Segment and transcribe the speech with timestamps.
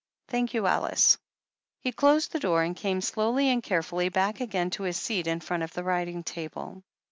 [0.29, 1.19] Thank you, Alice."
[1.83, 5.41] He closed the door, and came slowly and carefully back again to his seat in
[5.41, 6.81] front of the writing table.